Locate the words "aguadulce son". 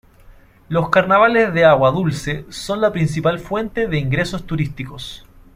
1.63-2.81